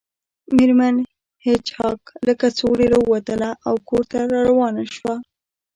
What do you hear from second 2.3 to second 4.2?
کڅوړې راووتله او کور ته